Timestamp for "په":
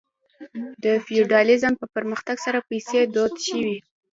1.81-1.85